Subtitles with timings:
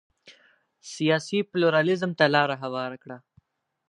[0.93, 3.17] سیاسي پلورالېزم ته لار هواره کړه.